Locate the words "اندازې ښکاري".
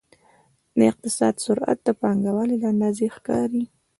2.73-3.63